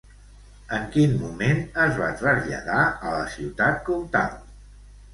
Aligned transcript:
En 0.77 0.87
quin 0.95 1.13
moment 1.25 1.61
es 1.85 2.01
va 2.01 2.09
traslladar 2.23 2.83
a 2.89 3.15
la 3.21 3.31
ciutat 3.39 3.81
comtal? 3.93 4.39